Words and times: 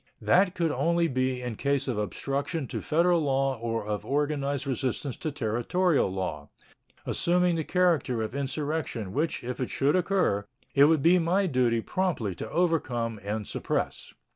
That 0.19 0.55
could 0.55 0.71
only 0.71 1.07
be 1.07 1.43
in 1.43 1.57
case 1.57 1.87
of 1.87 1.99
obstruction 1.99 2.65
to 2.69 2.81
Federal 2.81 3.21
law 3.21 3.59
or 3.59 3.85
of 3.85 4.03
organized 4.03 4.65
resistance 4.65 5.15
to 5.17 5.31
Territorial 5.31 6.11
law, 6.11 6.49
assuming 7.05 7.55
the 7.55 7.63
character 7.63 8.23
of 8.23 8.33
insurrection, 8.33 9.13
which, 9.13 9.43
if 9.43 9.59
it 9.59 9.69
should 9.69 9.95
occur, 9.95 10.47
it 10.73 10.85
would 10.85 11.03
be 11.03 11.19
my 11.19 11.45
duty 11.45 11.81
promptly 11.81 12.33
to 12.33 12.49
overcome 12.49 13.19
and 13.23 13.45
suppress. 13.47 14.15